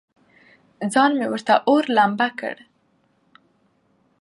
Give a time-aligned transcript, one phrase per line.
[0.93, 2.55] ځان مې ورته اور، لمبه کړ.